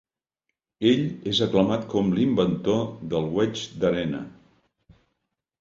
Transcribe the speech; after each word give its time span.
Ell 0.91 1.03
és 1.31 1.41
aclamat 1.47 1.85
com 1.93 2.09
l'inventor 2.17 2.81
del 3.13 3.29
wedge 3.37 3.81
d'arena. 3.85 4.23